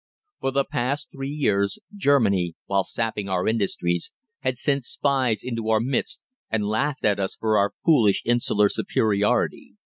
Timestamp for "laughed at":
6.65-7.19